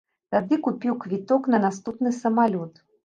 Тады 0.35 0.57
купіў 0.67 0.97
квіток 1.03 1.49
на 1.57 1.59
наступны 1.67 2.15
самалёт. 2.21 2.73